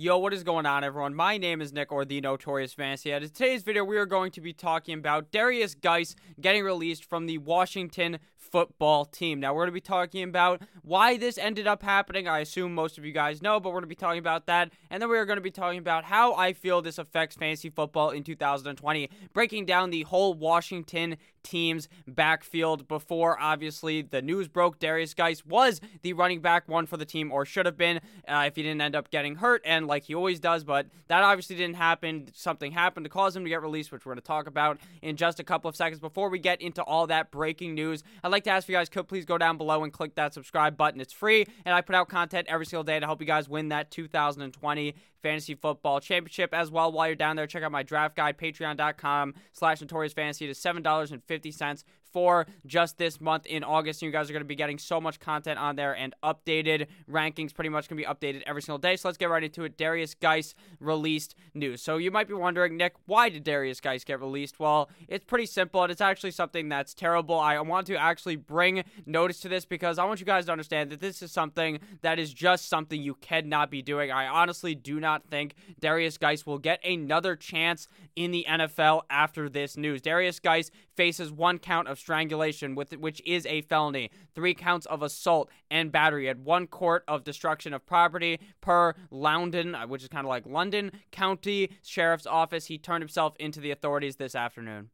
Yo, 0.00 0.16
what 0.16 0.32
is 0.32 0.44
going 0.44 0.64
on, 0.64 0.84
everyone? 0.84 1.12
My 1.12 1.38
name 1.38 1.60
is 1.60 1.72
Nick, 1.72 1.90
or 1.90 2.04
the 2.04 2.20
Notorious 2.20 2.72
Fantasy. 2.72 3.10
And 3.10 3.24
in 3.24 3.30
today's 3.30 3.64
video, 3.64 3.82
we 3.82 3.96
are 3.96 4.06
going 4.06 4.30
to 4.30 4.40
be 4.40 4.52
talking 4.52 4.96
about 4.96 5.32
Derrius 5.32 5.74
Guice 5.74 6.14
getting 6.40 6.62
released 6.62 7.04
from 7.04 7.26
the 7.26 7.38
Washington 7.38 8.20
football 8.38 9.04
team. 9.04 9.40
Now, 9.40 9.52
we're 9.52 9.62
going 9.62 9.68
to 9.68 9.72
be 9.72 9.80
talking 9.80 10.22
about 10.22 10.62
why 10.82 11.16
this 11.16 11.36
ended 11.36 11.66
up 11.66 11.82
happening. 11.82 12.26
I 12.26 12.38
assume 12.38 12.74
most 12.74 12.96
of 12.96 13.04
you 13.04 13.12
guys 13.12 13.42
know, 13.42 13.60
but 13.60 13.70
we're 13.70 13.80
going 13.80 13.82
to 13.82 13.88
be 13.88 13.94
talking 13.94 14.18
about 14.18 14.46
that. 14.46 14.70
And 14.90 15.02
then 15.02 15.10
we 15.10 15.18
are 15.18 15.26
going 15.26 15.36
to 15.36 15.42
be 15.42 15.50
talking 15.50 15.78
about 15.78 16.04
how 16.04 16.34
I 16.34 16.52
feel 16.52 16.80
this 16.80 16.98
affects 16.98 17.36
fantasy 17.36 17.68
football 17.68 18.10
in 18.10 18.22
2020, 18.24 19.10
breaking 19.32 19.66
down 19.66 19.90
the 19.90 20.02
whole 20.02 20.34
Washington 20.34 21.16
team's 21.42 21.88
backfield 22.06 22.86
before 22.88 23.40
obviously 23.40 24.02
the 24.02 24.20
news 24.20 24.48
broke. 24.48 24.78
Derrius 24.78 25.16
Guice 25.16 25.44
was 25.44 25.80
the 26.02 26.12
running 26.12 26.40
back 26.40 26.68
one 26.68 26.86
for 26.86 26.96
the 26.96 27.04
team, 27.04 27.32
or 27.32 27.44
should 27.44 27.66
have 27.66 27.76
been 27.76 28.00
uh, 28.26 28.44
if 28.46 28.56
he 28.56 28.62
didn't 28.62 28.80
end 28.80 28.94
up 28.94 29.10
getting 29.10 29.36
hurt, 29.36 29.62
and 29.64 29.86
like 29.86 30.04
he 30.04 30.14
always 30.14 30.40
does. 30.40 30.64
But 30.64 30.86
that 31.08 31.22
obviously 31.22 31.56
didn't 31.56 31.76
happen. 31.76 32.28
Something 32.34 32.72
happened 32.72 33.04
to 33.04 33.10
cause 33.10 33.34
him 33.34 33.44
to 33.44 33.48
get 33.48 33.62
released, 33.62 33.90
which 33.92 34.04
we're 34.04 34.12
going 34.12 34.20
to 34.20 34.26
talk 34.26 34.46
about 34.46 34.78
in 35.02 35.16
just 35.16 35.40
a 35.40 35.44
couple 35.44 35.68
of 35.68 35.76
seconds. 35.76 36.00
Before 36.00 36.28
we 36.28 36.38
get 36.38 36.60
into 36.60 36.82
all 36.82 37.06
that 37.06 37.30
breaking 37.30 37.74
news, 37.74 38.02
I'd 38.22 38.27
like 38.30 38.44
to 38.44 38.50
ask 38.50 38.68
you 38.68 38.74
guys 38.74 38.88
could 38.88 39.08
please 39.08 39.24
go 39.24 39.38
down 39.38 39.56
below 39.56 39.84
and 39.84 39.92
click 39.92 40.14
that 40.16 40.34
subscribe 40.34 40.76
button. 40.76 41.00
It's 41.00 41.12
free, 41.12 41.46
and 41.64 41.74
I 41.74 41.80
put 41.80 41.94
out 41.94 42.08
content 42.08 42.48
every 42.48 42.66
single 42.66 42.84
day 42.84 42.98
to 42.98 43.06
help 43.06 43.20
you 43.20 43.26
guys 43.26 43.48
win 43.48 43.68
that 43.68 43.90
2020 43.90 44.94
fantasy 45.22 45.54
football 45.54 46.00
championship 46.00 46.54
as 46.54 46.70
well. 46.70 46.92
While 46.92 47.08
you're 47.08 47.16
down 47.16 47.36
there, 47.36 47.46
check 47.46 47.62
out 47.62 47.72
my 47.72 47.82
draft 47.82 48.16
guide, 48.16 48.38
patreon.com 48.38 49.34
slash 49.52 49.80
notorious 49.80 50.12
fantasy. 50.12 50.48
Is 50.48 50.58
$7.50 50.58 51.84
for 52.12 52.46
just 52.66 52.98
this 52.98 53.20
month 53.20 53.46
in 53.46 53.64
August. 53.64 54.02
And 54.02 54.06
you 54.06 54.12
guys 54.12 54.28
are 54.28 54.32
going 54.32 54.42
to 54.42 54.48
be 54.48 54.56
getting 54.56 54.78
so 54.78 55.00
much 55.00 55.20
content 55.20 55.58
on 55.58 55.76
there 55.76 55.94
and 55.94 56.14
updated 56.22 56.86
rankings 57.10 57.54
pretty 57.54 57.68
much 57.68 57.88
going 57.88 58.02
to 58.02 58.08
be 58.08 58.12
updated 58.12 58.42
every 58.46 58.62
single 58.62 58.78
day. 58.78 58.96
So 58.96 59.08
let's 59.08 59.18
get 59.18 59.30
right 59.30 59.42
into 59.42 59.64
it. 59.64 59.76
Derrius 59.76 60.18
Guice 60.18 60.54
released 60.80 61.34
news. 61.54 61.82
So 61.82 61.96
you 61.96 62.10
might 62.10 62.28
be 62.28 62.34
wondering, 62.34 62.76
Nick, 62.76 62.94
why 63.06 63.28
did 63.28 63.44
Derrius 63.44 63.80
Guice 63.80 64.04
get 64.04 64.20
released? 64.20 64.58
Well, 64.58 64.90
it's 65.08 65.24
pretty 65.24 65.46
simple 65.46 65.82
and 65.82 65.92
it's 65.92 66.00
actually 66.00 66.30
something 66.30 66.68
that's 66.68 66.94
terrible. 66.94 67.38
I 67.38 67.58
want 67.60 67.86
to 67.88 67.96
actually 67.96 68.36
bring 68.36 68.84
notice 69.06 69.40
to 69.40 69.48
this 69.48 69.64
because 69.64 69.98
I 69.98 70.04
want 70.04 70.20
you 70.20 70.26
guys 70.26 70.46
to 70.46 70.52
understand 70.52 70.90
that 70.90 71.00
this 71.00 71.22
is 71.22 71.32
something 71.32 71.78
that 72.02 72.18
is 72.18 72.32
just 72.32 72.68
something 72.68 73.02
you 73.02 73.14
cannot 73.14 73.70
be 73.70 73.82
doing. 73.82 74.10
I 74.10 74.26
honestly 74.26 74.74
do 74.74 75.00
not 75.00 75.07
not 75.08 75.24
think 75.30 75.54
Derrius 75.80 76.18
Guice 76.18 76.44
will 76.44 76.58
get 76.58 76.84
another 76.84 77.34
chance 77.34 77.88
in 78.14 78.30
the 78.30 78.44
NFL 78.48 79.02
after 79.08 79.48
this 79.48 79.76
news. 79.76 80.02
Derrius 80.02 80.40
Guice 80.40 80.70
faces 80.96 81.32
one 81.32 81.58
count 81.58 81.88
of 81.88 81.98
strangulation, 81.98 82.74
with 82.74 82.92
which 82.98 83.22
is 83.24 83.46
a 83.46 83.62
felony, 83.62 84.10
three 84.34 84.52
counts 84.52 84.84
of 84.86 85.02
assault 85.02 85.48
and 85.70 85.90
battery, 85.90 86.28
and 86.28 86.44
one 86.44 86.66
court 86.66 87.04
of 87.08 87.24
destruction 87.24 87.72
of 87.72 87.86
property 87.86 88.38
per 88.60 88.94
Loudoun, 89.10 89.74
uh, 89.74 89.86
which 89.86 90.02
is 90.02 90.08
kind 90.08 90.26
of 90.26 90.28
like 90.28 90.44
London 90.46 90.92
County 91.10 91.70
Sheriff's 91.82 92.26
Office. 92.26 92.66
He 92.66 92.76
turned 92.76 93.02
himself 93.02 93.34
into 93.38 93.60
the 93.60 93.70
authorities 93.70 94.16
this 94.16 94.34
afternoon. 94.34 94.90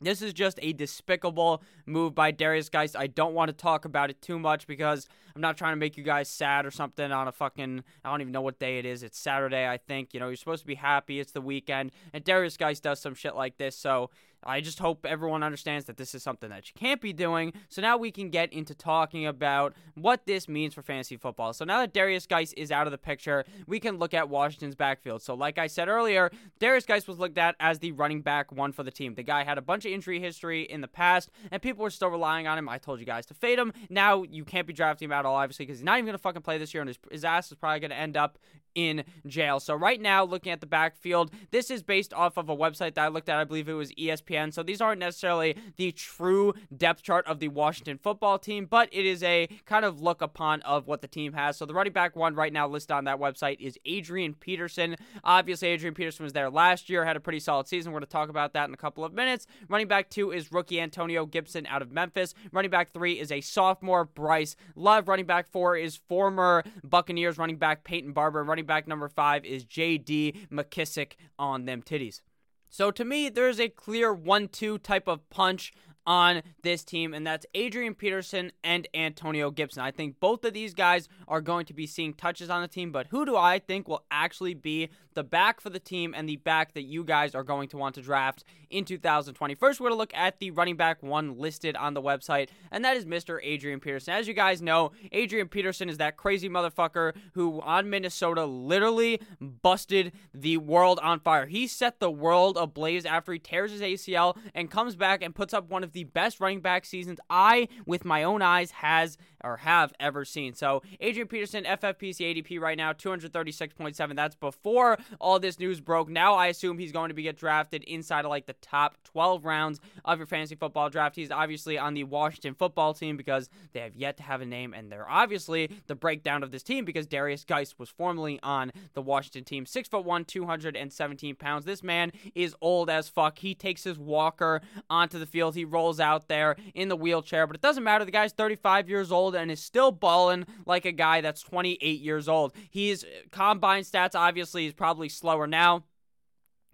This 0.00 0.20
is 0.20 0.32
just 0.32 0.58
a 0.62 0.72
despicable 0.72 1.62
move 1.86 2.14
by 2.14 2.32
Derrius 2.32 2.70
Guice. 2.70 2.94
I 2.94 3.06
don't 3.06 3.34
want 3.34 3.48
to 3.48 3.52
talk 3.52 3.84
about 3.84 4.10
it 4.10 4.20
too 4.20 4.38
much 4.38 4.66
because 4.66 5.08
I'm 5.34 5.40
not 5.40 5.56
trying 5.56 5.72
to 5.72 5.76
make 5.76 5.96
you 5.96 6.04
guys 6.04 6.28
sad 6.28 6.66
or 6.66 6.70
something 6.70 7.10
on 7.12 7.28
a 7.28 7.32
fucking 7.32 7.82
I 8.04 8.10
don't 8.10 8.20
even 8.20 8.32
know 8.32 8.42
what 8.42 8.58
day 8.58 8.78
it 8.78 8.84
is. 8.84 9.02
It's 9.02 9.18
Saturday, 9.18 9.66
I 9.66 9.78
think. 9.78 10.12
You 10.12 10.20
know, 10.20 10.28
you're 10.28 10.36
supposed 10.36 10.62
to 10.62 10.66
be 10.66 10.74
happy. 10.74 11.20
It's 11.20 11.32
the 11.32 11.40
weekend. 11.40 11.92
And 12.12 12.24
Derrius 12.24 12.58
Guice 12.58 12.80
does 12.80 13.00
some 13.00 13.14
shit 13.14 13.34
like 13.34 13.56
this, 13.56 13.76
so 13.76 14.10
I 14.46 14.60
just 14.60 14.78
hope 14.78 15.04
everyone 15.04 15.42
understands 15.42 15.86
that 15.86 15.96
this 15.96 16.14
is 16.14 16.22
something 16.22 16.48
that 16.50 16.68
you 16.68 16.74
can't 16.74 17.00
be 17.00 17.12
doing. 17.12 17.52
So 17.68 17.82
now 17.82 17.96
we 17.96 18.10
can 18.10 18.30
get 18.30 18.52
into 18.52 18.74
talking 18.74 19.26
about 19.26 19.74
what 19.94 20.24
this 20.26 20.48
means 20.48 20.72
for 20.72 20.82
fantasy 20.82 21.16
football. 21.16 21.52
So 21.52 21.64
now 21.64 21.80
that 21.80 21.92
Derrius 21.92 22.28
Guice 22.28 22.52
is 22.52 22.70
out 22.70 22.86
of 22.86 22.92
the 22.92 22.98
picture, 22.98 23.44
we 23.66 23.80
can 23.80 23.98
look 23.98 24.14
at 24.14 24.28
Washington's 24.28 24.76
backfield. 24.76 25.22
So 25.22 25.34
like 25.34 25.58
I 25.58 25.66
said 25.66 25.88
earlier, 25.88 26.30
Derrius 26.60 26.86
Guice 26.86 27.06
was 27.06 27.18
looked 27.18 27.38
at 27.38 27.56
as 27.60 27.80
the 27.80 27.92
running 27.92 28.22
back 28.22 28.52
one 28.52 28.72
for 28.72 28.82
the 28.82 28.90
team. 28.90 29.14
The 29.14 29.22
guy 29.22 29.44
had 29.44 29.58
a 29.58 29.62
bunch 29.62 29.84
of 29.84 29.92
injury 29.92 30.20
history 30.20 30.62
in 30.62 30.80
the 30.80 30.88
past, 30.88 31.30
and 31.50 31.60
people 31.60 31.82
were 31.82 31.90
still 31.90 32.08
relying 32.08 32.46
on 32.46 32.56
him. 32.56 32.68
I 32.68 32.78
told 32.78 33.00
you 33.00 33.06
guys 33.06 33.26
to 33.26 33.34
fade 33.34 33.58
him. 33.58 33.72
Now 33.90 34.22
you 34.22 34.44
can't 34.44 34.66
be 34.66 34.72
drafting 34.72 35.06
him 35.06 35.12
at 35.12 35.26
all, 35.26 35.34
obviously, 35.34 35.66
because 35.66 35.80
he's 35.80 35.84
not 35.84 35.98
even 35.98 36.06
going 36.06 36.16
to 36.16 36.22
fucking 36.22 36.42
play 36.42 36.58
this 36.58 36.72
year, 36.72 36.82
and 36.82 36.88
his, 36.88 36.98
his 37.10 37.24
ass 37.24 37.50
is 37.50 37.56
probably 37.56 37.80
going 37.80 37.90
to 37.90 37.96
end 37.96 38.16
up 38.16 38.38
in 38.76 39.02
jail. 39.26 39.58
So 39.58 39.74
right 39.74 40.00
now, 40.00 40.22
looking 40.22 40.52
at 40.52 40.60
the 40.60 40.66
backfield, 40.66 41.32
this 41.50 41.70
is 41.70 41.82
based 41.82 42.14
off 42.14 42.36
of 42.36 42.48
a 42.48 42.56
website 42.56 42.94
that 42.94 43.04
I 43.04 43.08
looked 43.08 43.28
at. 43.28 43.38
I 43.38 43.44
believe 43.44 43.68
it 43.68 43.72
was 43.72 43.90
ESPN. 43.92 44.52
So 44.52 44.62
these 44.62 44.80
aren't 44.80 45.00
necessarily 45.00 45.56
the 45.76 45.90
true 45.90 46.54
depth 46.76 47.02
chart 47.02 47.26
of 47.26 47.40
the 47.40 47.48
Washington 47.48 47.98
football 47.98 48.38
team, 48.38 48.66
but 48.66 48.88
it 48.92 49.06
is 49.06 49.22
a 49.22 49.48
kind 49.64 49.84
of 49.84 50.00
look 50.00 50.22
upon 50.22 50.60
of 50.62 50.86
what 50.86 51.00
the 51.00 51.08
team 51.08 51.32
has. 51.32 51.56
So 51.56 51.64
the 51.64 51.74
running 51.74 51.94
back 51.94 52.14
one 52.14 52.34
right 52.34 52.52
now 52.52 52.68
listed 52.68 52.92
on 52.92 53.04
that 53.04 53.18
website 53.18 53.58
is 53.58 53.78
Adrian 53.86 54.34
Peterson. 54.34 54.96
Obviously, 55.24 55.68
Adrian 55.68 55.94
Peterson 55.94 56.24
was 56.24 56.34
there 56.34 56.50
last 56.50 56.90
year, 56.90 57.04
had 57.04 57.16
a 57.16 57.20
pretty 57.20 57.40
solid 57.40 57.66
season. 57.66 57.92
We're 57.92 58.00
going 58.00 58.06
to 58.06 58.12
talk 58.12 58.28
about 58.28 58.52
that 58.52 58.68
in 58.68 58.74
a 58.74 58.78
couple 58.78 59.04
of 59.04 59.14
minutes. 59.14 59.46
Running 59.68 59.88
back 59.88 60.10
two 60.10 60.30
is 60.32 60.52
rookie 60.52 60.80
Antonio 60.80 61.24
Gibson 61.24 61.66
out 61.66 61.80
of 61.80 61.90
Memphis. 61.90 62.34
Running 62.52 62.70
back 62.70 62.92
three 62.92 63.18
is 63.18 63.32
a 63.32 63.40
sophomore 63.40 64.04
Bryce 64.04 64.54
Love. 64.74 65.08
Running 65.08 65.24
back 65.26 65.50
four 65.50 65.76
is 65.76 65.96
former 65.96 66.62
Buccaneers 66.84 67.38
running 67.38 67.56
back 67.56 67.84
Peyton 67.84 68.12
Barber. 68.12 68.44
Running 68.44 68.65
back 68.66 68.86
number 68.86 69.08
five 69.08 69.44
is 69.44 69.64
J.D. 69.64 70.46
McKissic 70.52 71.12
on 71.38 71.64
them 71.64 71.82
titties. 71.82 72.20
So 72.68 72.90
to 72.90 73.04
me, 73.04 73.28
there's 73.28 73.60
a 73.60 73.68
clear 73.68 74.12
1 74.12 74.48
2 74.48 74.78
type 74.78 75.08
of 75.08 75.28
punch 75.30 75.72
on 76.06 76.42
this 76.62 76.84
team, 76.84 77.12
and 77.12 77.26
that's 77.26 77.46
Adrian 77.54 77.94
Peterson 77.94 78.52
and 78.62 78.86
Antonio 78.94 79.50
Gibson. 79.50 79.82
I 79.82 79.90
think 79.90 80.20
both 80.20 80.44
of 80.44 80.52
these 80.52 80.72
guys 80.72 81.08
are 81.26 81.40
going 81.40 81.66
to 81.66 81.74
be 81.74 81.86
seeing 81.86 82.14
touches 82.14 82.48
on 82.48 82.62
the 82.62 82.68
team, 82.68 82.92
but 82.92 83.08
who 83.08 83.26
do 83.26 83.36
I 83.36 83.58
think 83.58 83.88
will 83.88 84.04
actually 84.10 84.54
be 84.54 84.88
the 85.16 85.24
back 85.24 85.60
for 85.60 85.70
the 85.70 85.80
team 85.80 86.14
and 86.16 86.28
the 86.28 86.36
back 86.36 86.74
that 86.74 86.82
you 86.82 87.02
guys 87.02 87.34
are 87.34 87.42
going 87.42 87.66
to 87.68 87.76
want 87.76 87.96
to 87.96 88.02
draft 88.02 88.44
in 88.70 88.84
2020? 88.84 89.56
First, 89.56 89.80
we're 89.80 89.88
going 89.88 89.96
to 89.96 89.98
look 89.98 90.14
at 90.14 90.38
the 90.38 90.52
running 90.52 90.76
back 90.76 91.02
one 91.02 91.38
listed 91.38 91.74
on 91.74 91.94
the 91.94 92.02
website, 92.02 92.50
and 92.70 92.84
that 92.84 92.96
is 92.96 93.04
Mr. 93.04 93.40
Adrian 93.42 93.80
Peterson. 93.80 94.14
As 94.14 94.28
you 94.28 94.34
guys 94.34 94.62
know, 94.62 94.92
Adrian 95.10 95.48
Peterson 95.48 95.88
is 95.88 95.98
that 95.98 96.16
crazy 96.16 96.48
motherfucker 96.48 97.14
who 97.32 97.60
on 97.62 97.90
Minnesota 97.90 98.44
literally 98.44 99.20
busted 99.40 100.12
the 100.32 100.58
world 100.58 101.00
on 101.02 101.18
fire. 101.18 101.46
He 101.46 101.66
set 101.66 101.98
the 101.98 102.10
world 102.10 102.56
ablaze 102.56 103.04
after 103.04 103.32
he 103.32 103.38
tears 103.38 103.72
his 103.72 103.80
ACL 103.80 104.36
and 104.54 104.70
comes 104.70 104.94
back 104.94 105.22
and 105.22 105.34
puts 105.34 105.52
up 105.52 105.70
one 105.70 105.82
of 105.82 105.92
the 105.92 106.04
best 106.04 106.38
running 106.38 106.60
back 106.60 106.84
seasons 106.84 107.18
I, 107.28 107.68
with 107.86 108.04
my 108.04 108.22
own 108.22 108.42
eyes, 108.42 108.70
has 108.70 109.16
or 109.42 109.58
have 109.58 109.92
ever 110.00 110.24
seen. 110.24 110.54
So 110.54 110.82
Adrian 111.00 111.28
Peterson, 111.28 111.64
FFPC 111.64 112.42
ADP 112.44 112.60
right 112.60 112.76
now, 112.76 112.92
236.7. 112.92 114.16
That's 114.16 114.34
before 114.34 114.98
all 115.20 115.38
this 115.38 115.58
news 115.58 115.80
broke. 115.80 116.08
Now 116.08 116.34
I 116.34 116.46
assume 116.46 116.78
he's 116.78 116.92
going 116.92 117.08
to 117.08 117.14
be 117.14 117.22
get 117.22 117.36
drafted 117.36 117.82
inside 117.84 118.24
of 118.24 118.30
like 118.30 118.46
the 118.46 118.54
top 118.54 118.96
12 119.04 119.44
rounds 119.44 119.80
of 120.04 120.18
your 120.18 120.26
fantasy 120.26 120.54
football 120.54 120.90
draft. 120.90 121.16
He's 121.16 121.30
obviously 121.30 121.78
on 121.78 121.94
the 121.94 122.04
Washington 122.04 122.54
football 122.54 122.94
team 122.94 123.16
because 123.16 123.48
they 123.72 123.80
have 123.80 123.96
yet 123.96 124.16
to 124.18 124.22
have 124.22 124.40
a 124.40 124.46
name, 124.46 124.74
and 124.74 124.90
they're 124.90 125.08
obviously 125.08 125.70
the 125.86 125.94
breakdown 125.94 126.42
of 126.42 126.50
this 126.50 126.62
team 126.62 126.84
because 126.84 127.06
Derrius 127.06 127.46
Guice 127.46 127.78
was 127.78 127.88
formerly 127.88 128.38
on 128.42 128.72
the 128.94 129.02
Washington 129.02 129.44
team. 129.44 129.66
Six 129.66 129.88
foot 129.88 130.04
one, 130.04 130.24
217 130.24 131.34
pounds. 131.36 131.64
This 131.64 131.82
man 131.82 132.12
is 132.34 132.54
old 132.60 132.90
as 132.90 133.08
fuck. 133.08 133.38
He 133.38 133.54
takes 133.54 133.84
his 133.84 133.98
walker 133.98 134.60
onto 134.88 135.18
the 135.18 135.26
field. 135.26 135.54
He 135.54 135.64
rolls 135.64 136.00
out 136.00 136.28
there 136.28 136.56
in 136.74 136.88
the 136.88 136.96
wheelchair, 136.96 137.46
but 137.46 137.56
it 137.56 137.62
doesn't 137.62 137.84
matter. 137.84 138.04
The 138.04 138.10
guy's 138.10 138.32
35 138.32 138.88
years 138.88 139.12
old 139.12 139.34
and 139.34 139.50
is 139.50 139.60
still 139.60 139.92
balling 139.92 140.46
like 140.64 140.84
a 140.84 140.92
guy 140.92 141.20
that's 141.20 141.42
28 141.42 142.00
years 142.00 142.28
old. 142.28 142.52
He's 142.70 143.04
uh, 143.04 143.08
combine 143.30 143.82
stats, 143.82 144.14
obviously, 144.14 144.64
he's 144.64 144.72
probably 144.72 144.95
slower 145.08 145.46
now 145.46 145.84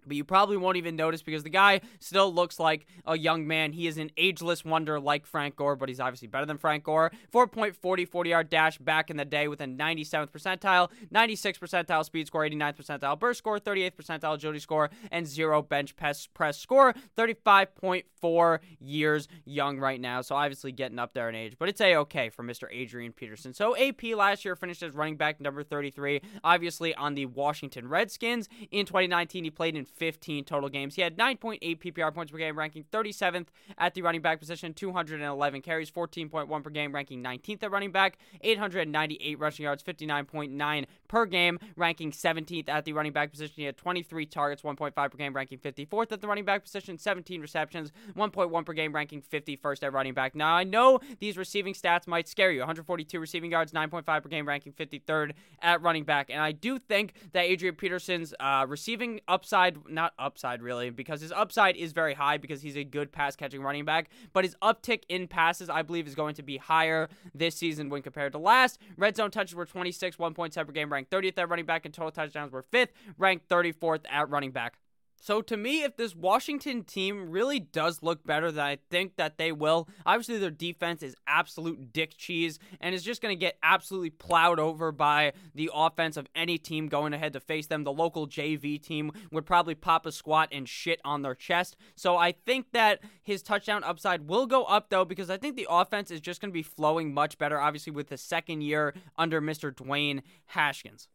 but 0.07 0.15
you 0.15 0.23
probably 0.23 0.57
won't 0.57 0.77
even 0.77 0.95
notice 0.95 1.21
because 1.21 1.43
the 1.43 1.49
guy 1.49 1.81
still 1.99 2.33
looks 2.33 2.59
like 2.59 2.85
a 3.05 3.17
young 3.17 3.47
man. 3.47 3.73
He 3.73 3.87
is 3.87 3.97
an 3.97 4.11
ageless 4.17 4.63
wonder 4.65 4.99
like 4.99 5.25
Frank 5.25 5.55
Gore, 5.55 5.75
but 5.75 5.89
he's 5.89 5.99
obviously 5.99 6.27
better 6.27 6.45
than 6.45 6.57
Frank 6.57 6.83
Gore. 6.83 7.11
4.40 7.33 8.07
40 8.07 8.29
yard 8.29 8.49
dash 8.49 8.77
back 8.77 9.09
in 9.09 9.17
the 9.17 9.25
day 9.25 9.47
with 9.47 9.61
a 9.61 9.65
97th 9.65 10.29
percentile, 10.31 10.89
96th 11.13 11.59
percentile 11.59 12.05
speed 12.05 12.27
score, 12.27 12.43
89th 12.43 12.77
percentile 12.77 13.19
burst 13.19 13.39
score, 13.39 13.59
38th 13.59 13.95
percentile 13.95 14.35
agility 14.35 14.59
score, 14.59 14.89
and 15.11 15.27
zero 15.27 15.61
bench 15.61 15.95
press, 15.95 16.27
press 16.27 16.57
score. 16.57 16.93
35.4 17.17 18.59
years 18.79 19.27
young 19.45 19.79
right 19.79 19.99
now, 19.99 20.21
so 20.21 20.35
obviously 20.35 20.71
getting 20.71 20.99
up 20.99 21.13
there 21.13 21.29
in 21.29 21.35
age, 21.35 21.55
but 21.57 21.69
it's 21.69 21.81
a 21.81 21.95
okay 21.95 22.29
for 22.29 22.43
Mr. 22.43 22.67
Adrian 22.71 23.11
Peterson. 23.11 23.53
So 23.53 23.75
AP 23.77 24.03
last 24.15 24.45
year 24.45 24.55
finished 24.55 24.83
as 24.83 24.93
running 24.93 25.17
back 25.17 25.39
number 25.39 25.63
33, 25.63 26.21
obviously 26.43 26.93
on 26.95 27.15
the 27.15 27.25
Washington 27.25 27.87
Redskins. 27.87 28.49
In 28.71 28.85
2019, 28.85 29.43
he 29.43 29.51
played 29.51 29.75
in 29.75 29.85
15 29.95 30.45
total 30.45 30.69
games. 30.69 30.95
He 30.95 31.01
had 31.01 31.17
9.8 31.17 31.79
PPR 31.79 32.13
points 32.13 32.31
per 32.31 32.37
game, 32.37 32.57
ranking 32.57 32.85
37th 32.91 33.47
at 33.77 33.93
the 33.93 34.01
running 34.01 34.21
back 34.21 34.39
position, 34.39 34.73
211 34.73 35.61
carries, 35.61 35.91
14.1 35.91 36.63
per 36.63 36.69
game, 36.69 36.93
ranking 36.93 37.23
19th 37.23 37.63
at 37.63 37.71
running 37.71 37.91
back, 37.91 38.17
898 38.41 39.39
rushing 39.39 39.63
yards, 39.63 39.83
59.9 39.83 40.85
per 41.07 41.25
game, 41.25 41.59
ranking 41.75 42.11
17th 42.11 42.69
at 42.69 42.85
the 42.85 42.93
running 42.93 43.11
back 43.11 43.31
position. 43.31 43.53
He 43.55 43.63
had 43.63 43.77
23 43.77 44.25
targets, 44.25 44.61
1.5 44.61 44.93
per 44.95 45.17
game, 45.17 45.33
ranking 45.33 45.57
54th 45.57 46.11
at 46.11 46.21
the 46.21 46.27
running 46.27 46.45
back 46.45 46.63
position, 46.63 46.97
17 46.97 47.41
receptions, 47.41 47.91
1.1 48.15 48.65
per 48.65 48.73
game, 48.73 48.93
ranking 48.93 49.21
51st 49.21 49.83
at 49.83 49.93
running 49.93 50.13
back. 50.13 50.35
Now, 50.35 50.55
I 50.55 50.63
know 50.63 50.99
these 51.19 51.37
receiving 51.37 51.73
stats 51.73 52.07
might 52.07 52.27
scare 52.27 52.51
you 52.51 52.59
142 52.59 53.19
receiving 53.19 53.51
yards, 53.51 53.71
9.5 53.71 54.05
per 54.05 54.29
game, 54.29 54.47
ranking 54.47 54.73
53rd 54.73 55.31
at 55.61 55.81
running 55.81 56.03
back. 56.03 56.29
And 56.29 56.41
I 56.41 56.51
do 56.51 56.79
think 56.79 57.13
that 57.33 57.43
Adrian 57.45 57.75
Peterson's 57.75 58.33
uh, 58.39 58.65
receiving 58.67 59.21
upside, 59.27 59.77
not 59.89 60.13
upside 60.19 60.61
really, 60.61 60.89
because 60.89 61.21
his 61.21 61.31
upside 61.31 61.75
is 61.75 61.91
very 61.91 62.13
high 62.13 62.37
because 62.37 62.61
he's 62.61 62.77
a 62.77 62.83
good 62.83 63.11
pass 63.11 63.35
catching 63.35 63.61
running 63.61 63.85
back, 63.85 64.09
but 64.33 64.43
his 64.43 64.55
uptick 64.61 65.03
in 65.09 65.27
passes, 65.27 65.69
I 65.69 65.81
believe, 65.81 66.07
is 66.07 66.15
going 66.15 66.35
to 66.35 66.43
be 66.43 66.57
higher 66.57 67.09
this 67.33 67.55
season 67.55 67.89
when 67.89 68.01
compared 68.01 68.31
to 68.33 68.37
last. 68.37 68.79
Red 68.97 69.15
zone 69.15 69.31
touches 69.31 69.55
were 69.55 69.65
26, 69.65 70.17
1.7 70.17 70.65
per 70.65 70.71
game, 70.71 70.91
ranked 70.91 71.11
30th 71.11 71.37
at 71.37 71.49
running 71.49 71.65
back, 71.65 71.85
and 71.85 71.93
total 71.93 72.11
touchdowns 72.11 72.51
were 72.51 72.63
5th, 72.71 72.89
ranked 73.17 73.47
34th 73.49 74.01
at 74.09 74.29
running 74.29 74.51
back. 74.51 74.77
So 75.23 75.41
to 75.43 75.55
me, 75.55 75.83
if 75.83 75.95
this 75.95 76.13
Washington 76.13 76.83
team 76.83 77.31
really 77.31 77.57
does 77.57 78.03
look 78.03 78.25
better 78.25 78.51
than 78.51 78.65
I 78.65 78.79
think 78.89 79.15
that 79.15 79.37
they 79.37 79.53
will, 79.53 79.87
obviously 80.05 80.37
their 80.37 80.51
defense 80.51 81.01
is 81.01 81.15
absolute 81.25 81.93
dick 81.93 82.17
cheese 82.17 82.59
and 82.81 82.93
is 82.93 83.03
just 83.03 83.21
going 83.21 83.31
to 83.33 83.39
get 83.39 83.57
absolutely 83.63 84.09
plowed 84.09 84.59
over 84.59 84.91
by 84.91 85.31
the 85.55 85.69
offense 85.73 86.17
of 86.17 86.27
any 86.35 86.57
team 86.57 86.89
going 86.89 87.13
ahead 87.13 87.31
to 87.33 87.39
face 87.39 87.67
them. 87.67 87.85
The 87.85 87.93
local 87.93 88.27
JV 88.27 88.81
team 88.83 89.13
would 89.31 89.45
probably 89.45 89.75
pop 89.75 90.05
a 90.05 90.11
squat 90.11 90.49
and 90.51 90.67
shit 90.67 90.99
on 91.05 91.21
their 91.21 91.35
chest. 91.35 91.77
So 91.95 92.17
I 92.17 92.33
think 92.33 92.73
that 92.73 92.99
his 93.21 93.41
touchdown 93.41 93.85
upside 93.85 94.27
will 94.27 94.45
go 94.45 94.65
up 94.65 94.89
though 94.89 95.05
because 95.05 95.29
I 95.29 95.37
think 95.37 95.55
the 95.55 95.67
offense 95.69 96.11
is 96.11 96.19
just 96.19 96.41
going 96.41 96.51
to 96.51 96.53
be 96.53 96.63
flowing 96.63 97.13
much 97.13 97.37
better, 97.37 97.61
obviously 97.61 97.93
with 97.93 98.09
the 98.09 98.17
second 98.17 98.59
year 98.59 98.93
under 99.17 99.39
Mr. 99.39 99.73
Dwayne 99.73 100.21
Haskins. 100.47 101.07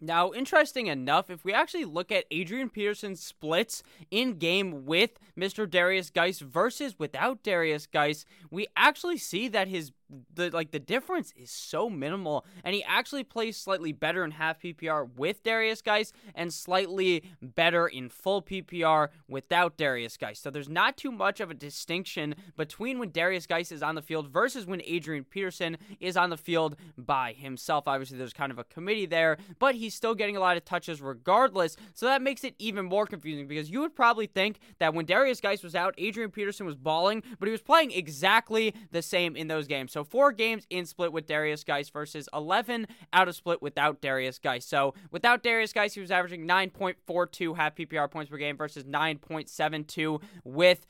Now, 0.00 0.32
interesting 0.32 0.88
enough, 0.88 1.30
if 1.30 1.44
we 1.44 1.54
actually 1.54 1.86
look 1.86 2.12
at 2.12 2.26
Adrian 2.30 2.68
Peterson's 2.68 3.22
splits 3.22 3.82
in 4.10 4.38
game 4.38 4.84
with 4.84 5.18
Mr. 5.38 5.66
Derrius 5.66 6.12
Guice 6.12 6.40
versus 6.40 6.98
without 6.98 7.42
Derrius 7.42 7.90
Guice, 7.90 8.26
we 8.50 8.66
actually 8.76 9.16
see 9.16 9.48
that 9.48 9.68
his 9.68 9.92
the 10.34 10.50
like 10.50 10.70
the 10.70 10.78
difference 10.78 11.32
is 11.36 11.50
so 11.50 11.90
minimal 11.90 12.44
and 12.64 12.74
he 12.74 12.84
actually 12.84 13.24
plays 13.24 13.56
slightly 13.56 13.92
better 13.92 14.24
in 14.24 14.30
half 14.32 14.60
PPR 14.60 15.08
with 15.16 15.42
Derrius 15.42 15.82
Guice 15.82 16.12
and 16.34 16.52
slightly 16.52 17.22
better 17.42 17.86
in 17.86 18.08
full 18.08 18.42
PPR 18.42 19.08
without 19.28 19.76
Derrius 19.76 20.18
Guice. 20.18 20.38
So 20.38 20.50
there's 20.50 20.68
not 20.68 20.96
too 20.96 21.10
much 21.10 21.40
of 21.40 21.50
a 21.50 21.54
distinction 21.54 22.34
between 22.56 22.98
when 22.98 23.10
Derrius 23.10 23.48
Guice 23.48 23.72
is 23.72 23.82
on 23.82 23.94
the 23.94 24.02
field 24.02 24.28
versus 24.28 24.66
when 24.66 24.80
Adrian 24.84 25.24
Peterson 25.24 25.76
is 25.98 26.16
on 26.16 26.30
the 26.30 26.36
field 26.36 26.76
by 26.96 27.32
himself. 27.32 27.88
Obviously 27.88 28.18
there's 28.18 28.32
kind 28.32 28.52
of 28.52 28.58
a 28.58 28.64
committee 28.64 29.06
there, 29.06 29.38
but 29.58 29.74
he's 29.74 29.94
still 29.94 30.14
getting 30.14 30.36
a 30.36 30.40
lot 30.40 30.56
of 30.56 30.64
touches 30.64 31.02
regardless. 31.02 31.76
So 31.94 32.06
that 32.06 32.22
makes 32.22 32.44
it 32.44 32.54
even 32.58 32.84
more 32.84 33.06
confusing 33.06 33.48
because 33.48 33.70
you 33.70 33.80
would 33.80 33.96
probably 33.96 34.26
think 34.26 34.58
that 34.78 34.94
when 34.94 35.06
Derrius 35.06 35.42
Guice 35.42 35.62
was 35.62 35.74
out, 35.74 35.94
Adrian 35.98 36.30
Peterson 36.30 36.66
was 36.66 36.76
balling, 36.76 37.22
but 37.38 37.46
he 37.46 37.52
was 37.52 37.62
playing 37.62 37.90
exactly 37.90 38.74
the 38.92 39.02
same 39.02 39.36
in 39.36 39.48
those 39.48 39.66
games. 39.66 39.95
So 39.96 40.04
four 40.04 40.30
games 40.30 40.66
in 40.68 40.84
split 40.84 41.10
with 41.10 41.26
Derrius 41.26 41.64
Guice 41.64 41.88
versus 41.88 42.28
11 42.34 42.86
out 43.14 43.28
of 43.28 43.34
split 43.34 43.62
without 43.62 44.02
Derrius 44.02 44.38
Guice. 44.38 44.66
So 44.66 44.92
without 45.10 45.42
Derrius 45.42 45.72
Guice, 45.72 45.94
he 45.94 46.02
was 46.02 46.10
averaging 46.10 46.46
9.42 46.46 47.56
half 47.56 47.74
PPR 47.74 48.10
points 48.10 48.30
per 48.30 48.36
game 48.36 48.58
versus 48.58 48.84
9.72 48.84 50.20
with 50.44 50.86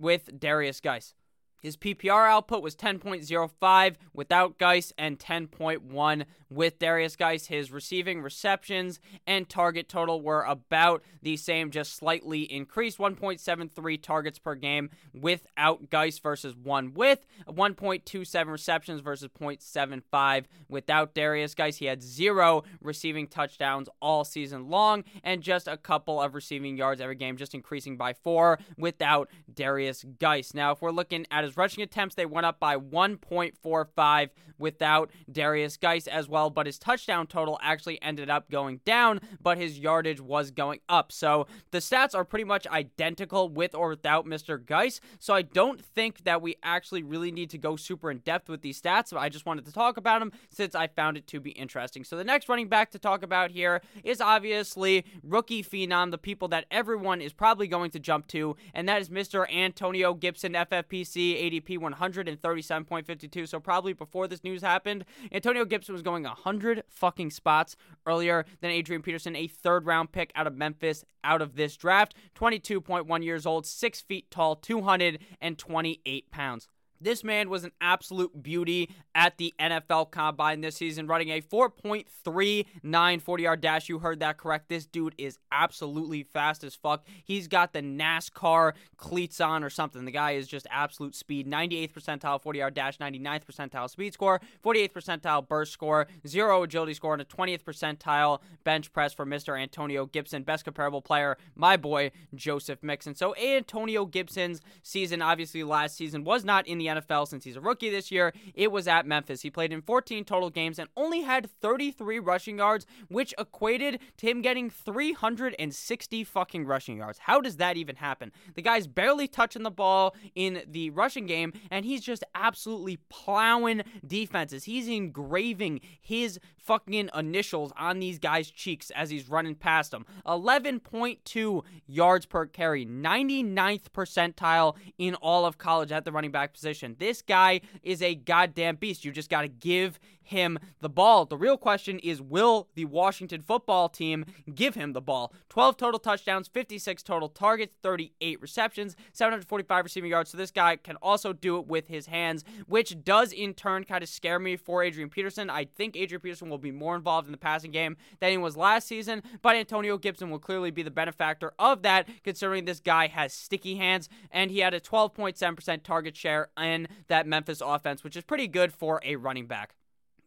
with 0.00 0.40
Derrius 0.40 0.82
Guice. 0.82 1.14
His 1.60 1.76
PPR 1.76 2.28
output 2.28 2.62
was 2.62 2.76
10.05 2.76 3.96
without 4.12 4.58
Guice 4.58 4.92
and 4.96 5.18
10.1 5.18 6.24
with 6.50 6.78
Derrius 6.78 7.16
Guice. 7.16 7.46
His 7.46 7.70
receiving 7.70 8.22
receptions 8.22 9.00
and 9.26 9.48
target 9.48 9.88
total 9.88 10.20
were 10.20 10.42
about 10.42 11.02
the 11.22 11.36
same, 11.36 11.70
just 11.70 11.94
slightly 11.94 12.42
increased 12.42 12.98
1.73 12.98 14.02
targets 14.02 14.38
per 14.38 14.54
game 14.54 14.90
without 15.12 15.90
Guice 15.90 16.18
versus 16.18 16.54
one 16.56 16.94
with, 16.94 17.26
1.27 17.48 18.46
receptions 18.46 19.00
versus 19.00 19.28
0.75 19.38 20.44
without 20.68 21.14
Derrius 21.14 21.54
Guice. 21.54 21.76
He 21.76 21.86
had 21.86 22.02
zero 22.02 22.64
receiving 22.80 23.26
touchdowns 23.26 23.88
all 24.00 24.24
season 24.24 24.68
long 24.68 25.04
and 25.22 25.42
just 25.42 25.68
a 25.68 25.76
couple 25.76 26.20
of 26.20 26.34
receiving 26.34 26.76
yards 26.76 27.00
every 27.00 27.16
game, 27.16 27.36
just 27.36 27.54
increasing 27.54 27.96
by 27.96 28.12
four 28.12 28.58
without 28.76 29.28
Derrius 29.52 30.04
Guice. 30.18 30.54
Now, 30.54 30.72
if 30.72 30.80
we're 30.82 30.90
looking 30.90 31.26
at 31.30 31.44
his 31.48 31.56
rushing 31.56 31.82
attempts, 31.82 32.14
they 32.14 32.26
went 32.26 32.46
up 32.46 32.60
by 32.60 32.76
1.45 32.76 34.30
without 34.58 35.10
Derrius 35.30 35.78
Guice 35.78 36.06
as 36.06 36.28
well, 36.28 36.50
but 36.50 36.66
his 36.66 36.78
touchdown 36.78 37.26
total 37.26 37.58
actually 37.62 38.00
ended 38.02 38.28
up 38.28 38.50
going 38.50 38.80
down, 38.84 39.20
but 39.40 39.56
his 39.56 39.78
yardage 39.78 40.20
was 40.20 40.50
going 40.50 40.80
up. 40.88 41.12
So 41.12 41.46
the 41.70 41.78
stats 41.78 42.14
are 42.14 42.24
pretty 42.24 42.44
much 42.44 42.66
identical 42.66 43.48
with 43.48 43.74
or 43.74 43.90
without 43.90 44.26
Mr. 44.26 44.64
Guice. 44.64 45.00
So 45.18 45.34
I 45.34 45.42
don't 45.42 45.84
think 45.84 46.24
that 46.24 46.42
we 46.42 46.56
actually 46.62 47.02
really 47.02 47.30
need 47.30 47.50
to 47.50 47.58
go 47.58 47.76
super 47.76 48.10
in 48.10 48.18
depth 48.18 48.48
with 48.48 48.62
these 48.62 48.80
stats. 48.80 49.10
But 49.12 49.20
I 49.20 49.28
just 49.28 49.46
wanted 49.46 49.64
to 49.66 49.72
talk 49.72 49.96
about 49.96 50.18
them 50.20 50.32
since 50.50 50.74
I 50.74 50.88
found 50.88 51.16
it 51.16 51.26
to 51.28 51.40
be 51.40 51.50
interesting. 51.50 52.04
So 52.04 52.16
the 52.16 52.24
next 52.24 52.48
running 52.48 52.68
back 52.68 52.90
to 52.92 52.98
talk 52.98 53.22
about 53.22 53.50
here 53.50 53.80
is 54.02 54.20
obviously 54.20 55.04
rookie 55.22 55.62
phenom, 55.62 56.10
the 56.10 56.18
people 56.18 56.48
that 56.48 56.66
everyone 56.70 57.20
is 57.20 57.32
probably 57.32 57.68
going 57.68 57.90
to 57.92 58.00
jump 58.00 58.26
to, 58.28 58.56
and 58.74 58.88
that 58.88 59.00
is 59.00 59.08
Mr. 59.08 59.50
Antonio 59.52 60.14
Gibson, 60.14 60.54
FFPC 60.54 61.37
ADP 61.38 61.78
137.52. 61.78 63.48
So 63.48 63.60
probably 63.60 63.92
before 63.92 64.28
this 64.28 64.44
news 64.44 64.62
happened, 64.62 65.04
Antonio 65.32 65.64
Gibson 65.64 65.94
was 65.94 66.02
going 66.02 66.24
100 66.24 66.82
fucking 66.88 67.30
spots 67.30 67.76
earlier 68.06 68.44
than 68.60 68.70
Adrian 68.70 69.02
Peterson, 69.02 69.36
a 69.36 69.46
third 69.46 69.86
round 69.86 70.12
pick 70.12 70.32
out 70.34 70.46
of 70.46 70.54
Memphis 70.54 71.04
out 71.24 71.42
of 71.42 71.56
this 71.56 71.76
draft. 71.76 72.14
22.1 72.34 73.24
years 73.24 73.46
old, 73.46 73.66
6 73.66 74.00
feet 74.02 74.30
tall, 74.30 74.56
228 74.56 76.30
pounds. 76.30 76.68
This 77.00 77.22
man 77.22 77.48
was 77.48 77.64
an 77.64 77.72
absolute 77.80 78.42
beauty 78.42 78.90
at 79.14 79.36
the 79.38 79.54
NFL 79.58 80.10
Combine 80.10 80.60
this 80.60 80.76
season, 80.76 81.06
running 81.06 81.30
a 81.30 81.40
4.39 81.40 83.22
40 83.22 83.42
yard 83.42 83.60
dash. 83.60 83.88
You 83.88 83.98
heard 83.98 84.20
that 84.20 84.38
correct. 84.38 84.68
This 84.68 84.86
dude 84.86 85.14
is 85.18 85.38
absolutely 85.52 86.22
fast 86.22 86.64
as 86.64 86.74
fuck. 86.74 87.06
He's 87.24 87.48
got 87.48 87.72
the 87.72 87.82
NASCAR 87.82 88.72
cleats 88.96 89.40
on 89.40 89.64
or 89.64 89.70
something. 89.70 90.04
The 90.04 90.10
guy 90.10 90.32
is 90.32 90.46
just 90.48 90.66
absolute 90.70 91.14
speed. 91.14 91.46
98th 91.46 91.92
percentile 91.92 92.40
40 92.40 92.58
yard 92.58 92.74
dash, 92.74 92.98
99th 92.98 93.44
percentile 93.44 93.88
speed 93.90 94.12
score, 94.12 94.40
48th 94.64 94.92
percentile 94.92 95.46
burst 95.46 95.72
score, 95.72 96.06
zero 96.26 96.62
agility 96.62 96.94
score, 96.94 97.12
and 97.12 97.22
a 97.22 97.24
20th 97.24 97.62
percentile 97.62 98.40
bench 98.64 98.92
press 98.92 99.12
for 99.12 99.24
Mr. 99.24 99.60
Antonio 99.60 100.06
Gibson. 100.06 100.42
Best 100.42 100.64
comparable 100.64 101.02
player, 101.02 101.36
my 101.54 101.76
boy, 101.76 102.10
Joseph 102.34 102.82
Mixon. 102.82 103.14
So, 103.14 103.34
Antonio 103.36 104.04
Gibson's 104.04 104.60
season, 104.82 105.22
obviously 105.22 105.62
last 105.62 105.96
season, 105.96 106.24
was 106.24 106.44
not 106.44 106.66
in 106.66 106.78
the 106.78 106.87
NFL 106.88 107.28
since 107.28 107.44
he's 107.44 107.56
a 107.56 107.60
rookie 107.60 107.90
this 107.90 108.10
year. 108.10 108.32
It 108.54 108.72
was 108.72 108.88
at 108.88 109.06
Memphis. 109.06 109.42
He 109.42 109.50
played 109.50 109.72
in 109.72 109.82
14 109.82 110.24
total 110.24 110.50
games 110.50 110.78
and 110.78 110.88
only 110.96 111.22
had 111.22 111.50
33 111.60 112.18
rushing 112.18 112.58
yards, 112.58 112.86
which 113.08 113.32
equated 113.38 114.00
to 114.18 114.26
him 114.26 114.42
getting 114.42 114.68
360 114.70 116.24
fucking 116.24 116.66
rushing 116.66 116.96
yards. 116.96 117.20
How 117.20 117.40
does 117.40 117.56
that 117.56 117.76
even 117.76 117.96
happen? 117.96 118.32
The 118.54 118.62
guy's 118.62 118.86
barely 118.86 119.28
touching 119.28 119.62
the 119.62 119.70
ball 119.70 120.16
in 120.34 120.62
the 120.66 120.90
rushing 120.90 121.26
game, 121.26 121.52
and 121.70 121.84
he's 121.84 122.02
just 122.02 122.24
absolutely 122.34 122.98
plowing 123.08 123.82
defenses. 124.06 124.64
He's 124.64 124.88
engraving 124.88 125.80
his 126.00 126.38
fucking 126.68 127.08
initials 127.16 127.72
on 127.78 127.98
these 127.98 128.18
guys' 128.18 128.50
cheeks 128.50 128.90
as 128.90 129.08
he's 129.08 129.30
running 129.30 129.54
past 129.54 129.90
them. 129.90 130.04
11.2 130.26 131.62
yards 131.86 132.26
per 132.26 132.44
carry, 132.44 132.84
99th 132.84 133.84
percentile 133.94 134.76
in 134.98 135.14
all 135.14 135.46
of 135.46 135.56
college 135.56 135.90
at 135.90 136.04
the 136.04 136.12
running 136.12 136.30
back 136.30 136.52
position. 136.52 136.94
This 136.98 137.22
guy 137.22 137.62
is 137.82 138.02
a 138.02 138.14
goddamn 138.14 138.76
beast. 138.76 139.02
You 139.02 139.12
just 139.12 139.30
got 139.30 139.42
to 139.42 139.48
give 139.48 139.98
him 140.28 140.58
the 140.80 140.88
ball. 140.88 141.26
The 141.26 141.36
real 141.36 141.56
question 141.56 141.98
is 141.98 142.20
will 142.22 142.68
the 142.74 142.84
Washington 142.84 143.42
football 143.42 143.88
team 143.88 144.24
give 144.54 144.74
him 144.74 144.92
the 144.92 145.00
ball? 145.00 145.32
12 145.48 145.76
total 145.76 145.98
touchdowns, 145.98 146.48
56 146.48 147.02
total 147.02 147.28
targets, 147.28 147.74
38 147.82 148.40
receptions, 148.40 148.96
745 149.12 149.84
receiving 149.84 150.10
yards. 150.10 150.30
So 150.30 150.38
this 150.38 150.50
guy 150.50 150.76
can 150.76 150.96
also 150.96 151.32
do 151.32 151.58
it 151.58 151.66
with 151.66 151.88
his 151.88 152.06
hands, 152.06 152.44
which 152.66 153.02
does 153.04 153.32
in 153.32 153.54
turn 153.54 153.84
kind 153.84 154.02
of 154.02 154.08
scare 154.08 154.38
me 154.38 154.56
for 154.56 154.82
Adrian 154.82 155.10
Peterson. 155.10 155.50
I 155.50 155.64
think 155.64 155.96
Adrian 155.96 156.20
Peterson 156.20 156.48
will 156.48 156.58
be 156.58 156.72
more 156.72 156.96
involved 156.96 157.26
in 157.26 157.32
the 157.32 157.38
passing 157.38 157.70
game 157.70 157.96
than 158.20 158.30
he 158.30 158.38
was 158.38 158.56
last 158.56 158.86
season, 158.86 159.22
but 159.42 159.56
Antonio 159.56 159.98
Gibson 159.98 160.30
will 160.30 160.38
clearly 160.38 160.70
be 160.70 160.82
the 160.82 160.90
benefactor 160.90 161.52
of 161.58 161.82
that 161.82 162.08
considering 162.22 162.64
this 162.64 162.80
guy 162.80 163.06
has 163.08 163.32
sticky 163.32 163.76
hands 163.76 164.08
and 164.30 164.50
he 164.50 164.60
had 164.60 164.74
a 164.74 164.80
12.7% 164.80 165.82
target 165.82 166.16
share 166.16 166.48
in 166.60 166.88
that 167.08 167.26
Memphis 167.26 167.62
offense, 167.64 168.04
which 168.04 168.16
is 168.16 168.24
pretty 168.24 168.48
good 168.48 168.72
for 168.72 169.00
a 169.04 169.16
running 169.16 169.46
back. 169.46 169.74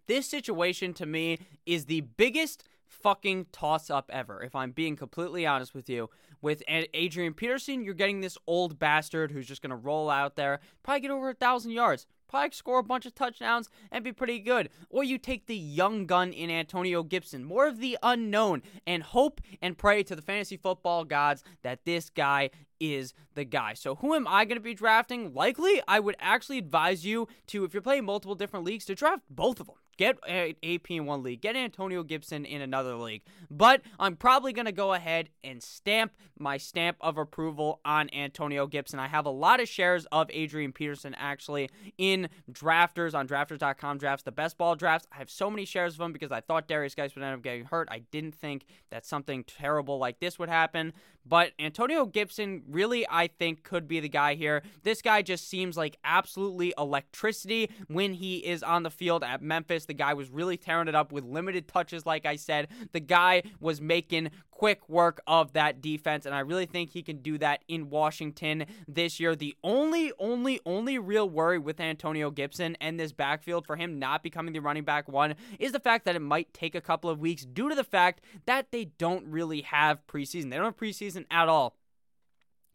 This 0.07 0.27
situation 0.27 0.93
to 0.95 1.05
me 1.05 1.39
is 1.65 1.85
the 1.85 2.01
biggest 2.01 2.63
fucking 2.85 3.47
toss 3.51 3.89
up 3.89 4.09
ever, 4.13 4.43
if 4.43 4.55
I'm 4.55 4.71
being 4.71 4.95
completely 4.95 5.45
honest 5.45 5.73
with 5.73 5.89
you. 5.89 6.09
With 6.41 6.63
Adrian 6.67 7.33
Peterson, 7.33 7.83
you're 7.83 7.93
getting 7.93 8.21
this 8.21 8.37
old 8.47 8.79
bastard 8.79 9.31
who's 9.31 9.47
just 9.47 9.61
going 9.61 9.69
to 9.69 9.75
roll 9.75 10.09
out 10.09 10.35
there, 10.35 10.59
probably 10.83 11.01
get 11.01 11.11
over 11.11 11.29
a 11.29 11.33
thousand 11.33 11.71
yards, 11.71 12.07
probably 12.27 12.51
score 12.51 12.79
a 12.79 12.83
bunch 12.83 13.05
of 13.05 13.13
touchdowns 13.13 13.69
and 13.91 14.03
be 14.03 14.11
pretty 14.11 14.39
good. 14.39 14.69
Or 14.89 15.03
you 15.03 15.17
take 15.17 15.45
the 15.45 15.55
young 15.55 16.05
gun 16.07 16.33
in 16.33 16.49
Antonio 16.49 17.03
Gibson, 17.03 17.43
more 17.43 17.67
of 17.67 17.79
the 17.79 17.97
unknown, 18.01 18.63
and 18.87 19.03
hope 19.03 19.39
and 19.61 19.77
pray 19.77 20.03
to 20.03 20.15
the 20.15 20.21
fantasy 20.21 20.57
football 20.57 21.05
gods 21.05 21.43
that 21.61 21.85
this 21.85 22.09
guy 22.09 22.49
is 22.81 23.13
the 23.35 23.45
guy. 23.45 23.75
So 23.75 23.95
who 23.95 24.13
am 24.15 24.27
I 24.27 24.43
going 24.43 24.57
to 24.57 24.63
be 24.63 24.73
drafting? 24.73 25.33
Likely, 25.33 25.81
I 25.87 26.01
would 26.01 26.15
actually 26.19 26.57
advise 26.57 27.05
you 27.05 27.27
to, 27.47 27.63
if 27.63 27.73
you're 27.73 27.81
playing 27.81 28.03
multiple 28.03 28.35
different 28.35 28.65
leagues, 28.65 28.83
to 28.85 28.95
draft 28.95 29.23
both 29.29 29.61
of 29.61 29.67
them. 29.67 29.75
Get 29.97 30.17
AP 30.27 30.89
in 30.89 31.05
one 31.05 31.21
league. 31.21 31.41
Get 31.41 31.55
Antonio 31.55 32.01
Gibson 32.01 32.43
in 32.43 32.61
another 32.61 32.95
league. 32.95 33.21
But 33.51 33.81
I'm 33.99 34.15
probably 34.15 34.51
going 34.51 34.65
to 34.65 34.71
go 34.71 34.93
ahead 34.93 35.29
and 35.43 35.61
stamp 35.61 36.13
my 36.39 36.57
stamp 36.57 36.97
of 37.01 37.19
approval 37.19 37.81
on 37.85 38.09
Antonio 38.11 38.65
Gibson. 38.65 38.99
I 38.99 39.07
have 39.07 39.27
a 39.27 39.31
lot 39.31 39.59
of 39.59 39.67
shares 39.67 40.07
of 40.11 40.31
Adrian 40.33 40.71
Peterson 40.71 41.13
actually 41.19 41.69
in 41.99 42.29
drafters 42.51 43.13
on 43.13 43.27
drafters.com 43.27 43.99
drafts, 43.99 44.23
the 44.23 44.31
best 44.31 44.57
ball 44.57 44.75
drafts. 44.75 45.07
I 45.13 45.17
have 45.17 45.29
so 45.29 45.51
many 45.51 45.65
shares 45.65 45.93
of 45.93 45.99
them 45.99 46.13
because 46.13 46.31
I 46.31 46.41
thought 46.41 46.67
Derrius 46.67 46.95
Guice 46.95 47.13
would 47.13 47.23
end 47.23 47.35
up 47.35 47.43
getting 47.43 47.65
hurt. 47.65 47.87
I 47.91 47.99
didn't 48.09 48.33
think 48.33 48.65
that 48.89 49.05
something 49.05 49.43
terrible 49.43 49.99
like 49.99 50.19
this 50.19 50.39
would 50.39 50.49
happen. 50.49 50.93
But 51.23 51.51
Antonio 51.59 52.07
Gibson 52.07 52.63
really, 52.71 53.05
I 53.09 53.27
think, 53.27 53.63
could 53.63 53.87
be 53.87 53.99
the 53.99 54.09
guy 54.09 54.35
here. 54.35 54.63
This 54.83 55.01
guy 55.01 55.21
just 55.21 55.49
seems 55.49 55.77
like 55.77 55.97
absolutely 56.03 56.73
electricity 56.77 57.69
when 57.87 58.13
he 58.13 58.37
is 58.37 58.63
on 58.63 58.83
the 58.83 58.89
field 58.89 59.23
at 59.23 59.41
Memphis. 59.41 59.85
The 59.85 59.93
guy 59.93 60.13
was 60.13 60.29
really 60.29 60.57
tearing 60.57 60.87
it 60.87 60.95
up 60.95 61.11
with 61.11 61.23
limited 61.23 61.67
touches, 61.67 62.05
like 62.05 62.25
I 62.25 62.35
said. 62.35 62.67
The 62.91 62.99
guy 62.99 63.43
was 63.59 63.81
making 63.81 64.31
quick 64.61 64.87
work 64.87 65.19
of 65.25 65.53
that 65.53 65.81
defense, 65.81 66.27
and 66.27 66.35
I 66.35 66.41
really 66.41 66.67
think 66.67 66.91
he 66.91 67.01
can 67.01 67.17
do 67.17 67.39
that 67.39 67.63
in 67.67 67.89
Washington 67.89 68.65
this 68.87 69.19
year. 69.19 69.35
The 69.35 69.55
only, 69.63 70.11
only, 70.19 70.59
only 70.67 70.99
real 70.99 71.27
worry 71.27 71.57
with 71.57 71.79
Antonio 71.79 72.29
Gibson 72.29 72.77
and 72.79 72.99
this 72.99 73.11
backfield 73.11 73.65
for 73.65 73.75
him 73.75 73.97
not 73.97 74.21
becoming 74.21 74.53
the 74.53 74.59
running 74.59 74.83
back 74.83 75.09
one 75.09 75.33
is 75.57 75.71
the 75.71 75.79
fact 75.79 76.05
that 76.05 76.15
it 76.15 76.21
might 76.21 76.53
take 76.53 76.75
a 76.75 76.81
couple 76.81 77.09
of 77.09 77.19
weeks 77.19 77.43
due 77.43 77.69
to 77.69 77.75
the 77.75 77.83
fact 77.83 78.21
that 78.45 78.71
they 78.71 78.85
don't 78.85 79.25
really 79.25 79.61
have 79.61 80.05
preseason. 80.05 80.51
They 80.51 80.57
don't 80.57 80.65
have 80.65 80.77
preseason 80.77 81.25
at 81.31 81.49
all 81.49 81.75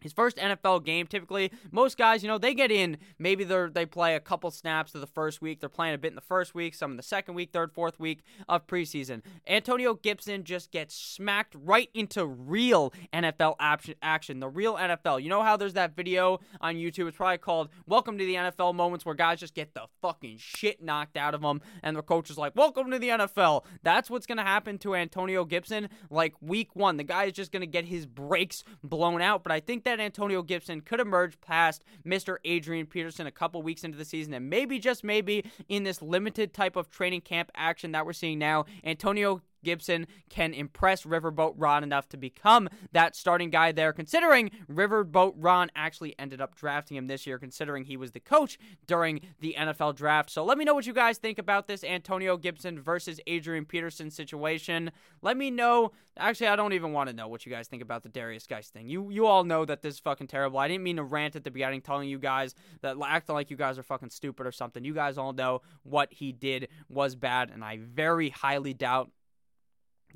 his 0.03 0.13
first 0.13 0.37
NFL 0.37 0.85
game. 0.85 1.07
Typically, 1.07 1.51
most 1.71 1.97
guys, 1.97 2.23
you 2.23 2.29
know, 2.29 2.39
they 2.39 2.55
get 2.55 2.71
in. 2.71 2.99
Maybe 3.19 3.45
they 3.45 3.67
they 3.73 3.87
play 3.87 4.15
a 4.15 4.21
couple 4.21 4.51
snaps 4.51 4.95
of 4.95 5.01
the 5.01 5.07
first 5.07 5.41
week. 5.41 5.61
They're 5.61 5.69
playing 5.69 5.95
a 5.95 5.99
bit 5.99 6.09
in 6.09 6.15
the 6.15 6.21
first 6.21 6.55
week, 6.55 6.75
some 6.75 6.93
in 6.93 6.97
the 6.97 7.03
second 7.03 7.35
week, 7.35 7.51
third, 7.53 7.73
fourth 7.73 7.99
week 7.99 8.21
of 8.49 8.67
preseason. 8.67 9.23
Antonio 9.47 9.95
Gibson 9.95 10.45
just 10.45 10.71
gets 10.71 10.95
smacked 10.95 11.55
right 11.59 11.89
into 11.95 12.27
real 12.27 12.93
NFL 13.13 13.57
action. 14.03 14.41
The 14.41 14.49
real 14.49 14.75
NFL. 14.77 15.23
You 15.23 15.29
know 15.29 15.43
how 15.43 15.57
there's 15.57 15.75
that 15.75 15.97
video 15.97 16.41
on 16.61 16.75
YouTube? 16.75 17.09
It's 17.09 17.17
probably 17.17 17.39
called 17.39 17.71
"Welcome 17.87 18.19
to 18.19 18.25
the 18.25 18.35
NFL" 18.35 18.75
moments 18.75 19.07
where 19.07 19.15
guys 19.15 19.41
just 19.41 19.55
get 19.55 19.75
the 19.75 19.87
fucking 20.03 20.37
shit 20.39 20.83
knocked 20.83 21.17
out 21.17 21.35
of 21.35 21.41
them, 21.41 21.61
and 21.83 21.97
the 21.97 22.03
coach 22.03 22.31
is 22.31 22.39
like, 22.39 22.55
"Welcome 22.55 22.91
to 22.91 22.99
the 22.99 23.09
NFL." 23.09 23.65
That's 23.83 24.11
what's 24.11 24.27
gonna 24.27 24.43
happen 24.43 24.79
to 24.79 24.95
Antonio 24.95 25.45
Gibson. 25.45 25.89
Like 26.11 26.35
week 26.41 26.77
one, 26.77 26.97
the 26.97 27.05
guy 27.05 27.25
is 27.25 27.33
just 27.33 27.53
gonna 27.53 27.67
get 27.67 27.87
his 27.87 28.05
brakes 28.05 28.63
blown 28.83 29.23
out. 29.23 29.43
But 29.43 29.53
I 29.53 29.61
think 29.61 29.85
that 29.87 30.01
Antonio 30.01 30.43
Gibson 30.43 30.81
could 30.83 31.01
emerge 31.01 31.41
past 31.41 31.85
Mr. 32.05 32.37
Adrian 32.45 32.87
Peterson 32.87 33.27
a 33.27 33.31
couple 33.31 33.63
weeks 33.63 33.85
into 33.85 33.97
the 33.97 34.05
season, 34.05 34.35
and 34.35 34.51
maybe, 34.51 34.79
just 34.79 35.03
maybe, 35.03 35.45
in 35.69 35.85
this 35.85 36.03
limited 36.03 36.53
type 36.53 36.77
of 36.77 36.91
training 36.91 37.23
camp 37.23 37.51
action 37.55 37.93
that 37.93 38.05
we're 38.05 38.13
seeing 38.13 38.39
now, 38.39 38.67
Antonio 38.85 39.41
Gibson 39.67 40.07
can 40.31 40.55
impress 40.55 41.03
Riverboat 41.03 41.55
Ron 41.57 41.83
enough 41.83 42.09
to 42.11 42.17
become 42.17 42.69
that 42.93 43.17
starting 43.17 43.51
guy 43.51 43.73
there, 43.73 43.93
considering 43.93 44.53
Riverboat 44.71 45.35
Ron 45.37 45.71
actually 45.75 46.15
ended 46.21 46.41
up 46.41 46.55
drafting 46.55 46.97
him 46.97 47.09
this 47.09 47.27
year, 47.27 47.37
considering 47.37 47.85
he 47.85 47.97
was 47.97 48.13
the 48.13 48.21
coach 48.21 48.59
during 48.87 49.21
the 49.41 49.57
NFL 49.59 49.97
draft. 49.97 50.31
So 50.31 50.45
let 50.45 50.57
me 50.57 50.65
know 50.65 50.73
what 50.73 50.87
you 50.87 50.93
guys 50.93 51.19
think 51.19 51.39
about 51.39 51.67
this 51.67 51.83
Antonio 51.83 52.37
Gibson 52.37 52.81
versus 52.81 53.21
Adrian 53.27 53.65
Peterson 53.65 54.11
situation. 54.11 54.93
Let 55.21 55.37
me 55.37 55.51
know. 55.51 55.91
Actually, 56.17 56.47
I 56.47 56.57
don't 56.57 56.73
even 56.73 56.93
want 56.93 57.11
to 57.11 57.17
know 57.17 57.27
what 57.27 57.45
you 57.45 57.51
guys 57.51 57.67
think 57.67 57.83
about 57.83 58.05
the 58.05 58.09
Derrius 58.09 58.49
Guice 58.49 58.69
thing. 58.69 58.89
You 58.89 59.11
you 59.11 59.27
all 59.27 59.43
know 59.43 59.65
that 59.65 59.83
this 59.83 59.95
is 59.95 60.01
fucking 60.01 60.29
terrible. 60.29 60.61
I 60.61 60.69
didn't 60.69 60.85
mean 60.85 60.97
to 60.97 61.03
rant 61.03 61.35
at 61.35 61.43
the 61.43 61.51
beginning 61.51 61.81
telling 61.81 62.09
you 62.09 62.21
guys 62.21 62.55
that 62.83 62.97
acting 63.05 63.35
like 63.35 63.51
you 63.51 63.57
guys 63.57 63.79
are 63.79 63.83
fucking 63.83 64.11
stupid 64.11 64.47
or 64.47 64.53
something. 64.53 64.85
You 64.85 64.95
guys 64.95 65.19
all 65.19 65.33
know 65.33 65.63
what 65.83 66.13
he 66.13 66.33
did 66.33 66.69
was 66.89 67.17
bad, 67.17 67.51
and 67.51 67.65
I 67.65 67.79
very 67.83 68.31
highly 68.31 68.73
doubt 68.73 69.11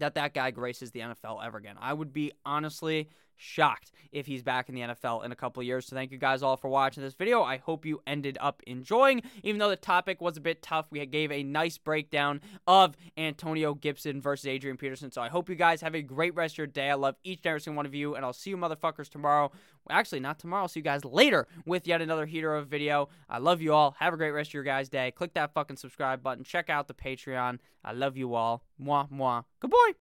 that 0.01 0.15
that 0.15 0.35
guy 0.35 0.51
graces 0.51 0.91
the 0.91 1.01
NFL 1.01 1.45
ever 1.45 1.59
again. 1.59 1.77
I 1.81 1.93
would 1.93 2.13
be 2.13 2.33
honestly 2.45 3.09
shocked 3.41 3.91
if 4.13 4.27
he's 4.27 4.43
back 4.43 4.69
in 4.69 4.75
the 4.75 4.81
NFL 4.83 5.25
in 5.25 5.33
a 5.33 5.37
couple 5.37 5.63
years. 5.63 5.87
So 5.87 5.97
thank 5.97 6.11
you 6.11 6.19
guys 6.19 6.43
all 6.43 6.57
for 6.57 6.69
watching 6.69 7.03
this 7.03 7.15
video. 7.15 7.43
I 7.43 7.57
hope 7.57 7.87
you 7.87 8.03
ended 8.07 8.37
up 8.41 8.63
enjoying, 8.67 9.23
even 9.43 9.59
though 9.59 9.71
the 9.71 9.77
topic 9.77 10.21
was 10.21 10.37
a 10.37 10.41
bit 10.41 10.63
tough. 10.63 10.87
We 10.91 11.05
gave 11.07 11.33
a 11.33 11.43
nice 11.43 11.79
breakdown 11.79 12.41
of 12.67 12.97
Antonio 13.17 13.75
Gibson 13.75 14.21
versus 14.21 14.47
Adrian 14.47 14.77
Peterson. 14.77 15.11
So 15.11 15.23
I 15.23 15.29
hope 15.29 15.49
you 15.49 15.55
guys 15.55 15.81
have 15.81 15.95
a 15.95 16.03
great 16.03 16.35
rest 16.35 16.55
of 16.55 16.59
your 16.59 16.67
day. 16.67 16.91
I 16.91 16.95
love 16.95 17.17
each 17.25 17.41
and 17.45 17.47
every 17.47 17.61
single 17.61 17.77
one 17.77 17.87
of 17.87 17.95
you, 17.95 18.15
and 18.15 18.25
I'll 18.25 18.33
see 18.33 18.51
you 18.51 18.57
motherfuckers 18.57 19.09
tomorrow. 19.09 19.51
Actually, 19.89 20.21
not 20.21 20.39
tomorrow. 20.39 20.63
I'll 20.63 20.69
see 20.69 20.81
you 20.81 20.85
guys 20.85 21.05
later 21.05 21.47
with 21.65 21.87
yet 21.87 22.03
another 22.03 22.27
heater 22.27 22.55
of 22.55 22.69
video. 22.69 23.09
I 23.29 23.39
love 23.39 23.63
you 23.63 23.73
all. 23.73 23.97
Have 23.99 24.13
a 24.13 24.17
great 24.17 24.33
rest 24.33 24.51
of 24.51 24.55
your 24.55 24.63
guys' 24.63 24.89
day. 24.89 25.11
Click 25.11 25.35
that 25.35 25.55
fucking 25.55 25.77
subscribe 25.77 26.23
button. 26.23 26.45
Check 26.45 26.69
out 26.69 26.89
the 26.89 26.95
Patreon. 26.95 27.59
I 27.85 27.93
love 27.93 28.17
you 28.17 28.35
all. 28.35 28.63
Mwah, 28.81 29.11
mwah. 29.11 29.45
Good 29.61 29.71
boy. 29.71 29.95